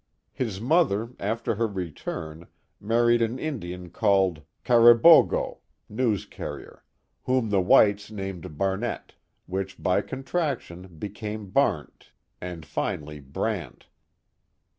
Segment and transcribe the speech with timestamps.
[0.31, 2.47] His mother, after her return,
[2.79, 6.83] married an Indian called Car ri bo go (news carrier)
[7.25, 9.13] whom the whiles named Barnet;
[9.45, 11.91] which by contraction became Barm
[12.41, 13.85] and finally Brant.